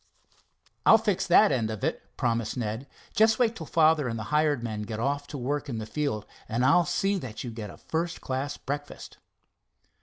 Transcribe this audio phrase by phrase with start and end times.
[0.83, 2.87] "I'll fix that end of it," promised Ned.
[3.13, 6.25] "Just wait till father and the hired men get off to work in the field,
[6.49, 9.19] and I'll see that you get a first class breakfast."